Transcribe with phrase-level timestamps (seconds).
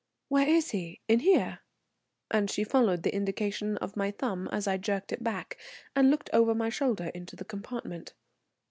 [0.29, 0.99] "Where is he?
[1.07, 1.59] In here?"
[2.31, 5.59] and she followed the indication of my thumb as I jerked it back,
[5.95, 8.15] and looked over my shoulder into the compartment.